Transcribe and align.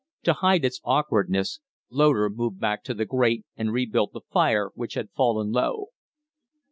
To 0.23 0.33
hide 0.33 0.65
its 0.65 0.81
awkwardness, 0.83 1.59
Loder 1.91 2.27
moved 2.27 2.59
back 2.59 2.83
to 2.85 2.95
the 2.95 3.05
grate 3.05 3.45
and 3.55 3.71
rebuilt 3.71 4.13
the 4.13 4.21
fire, 4.31 4.71
which 4.73 4.95
had 4.95 5.11
fallen 5.11 5.51
low. 5.51 5.89